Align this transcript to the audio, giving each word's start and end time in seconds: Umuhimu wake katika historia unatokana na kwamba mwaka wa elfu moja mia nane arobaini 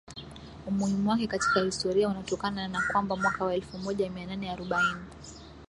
Umuhimu 0.67 1.09
wake 1.09 1.27
katika 1.27 1.59
historia 1.59 2.09
unatokana 2.09 2.67
na 2.67 2.81
kwamba 2.91 3.15
mwaka 3.15 3.45
wa 3.45 3.53
elfu 3.53 3.77
moja 3.77 4.09
mia 4.09 4.25
nane 4.25 4.51
arobaini 4.51 5.01